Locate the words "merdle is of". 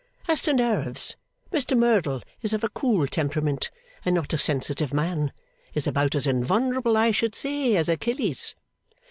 1.77-2.63